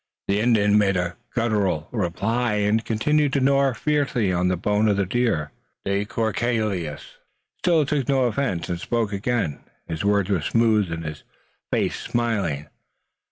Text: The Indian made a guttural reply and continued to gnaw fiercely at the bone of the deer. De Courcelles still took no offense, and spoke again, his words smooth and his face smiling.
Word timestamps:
The 0.27 0.39
Indian 0.39 0.79
made 0.79 0.97
a 0.97 1.15
guttural 1.35 1.87
reply 1.91 2.53
and 2.55 2.83
continued 2.83 3.33
to 3.33 3.39
gnaw 3.39 3.73
fiercely 3.75 4.31
at 4.31 4.47
the 4.47 4.57
bone 4.57 4.87
of 4.87 4.97
the 4.97 5.05
deer. 5.05 5.51
De 5.85 6.05
Courcelles 6.05 7.05
still 7.59 7.85
took 7.85 8.09
no 8.09 8.23
offense, 8.23 8.67
and 8.67 8.79
spoke 8.79 9.13
again, 9.13 9.59
his 9.87 10.03
words 10.03 10.31
smooth 10.43 10.91
and 10.91 11.05
his 11.05 11.21
face 11.71 11.99
smiling. 11.99 12.65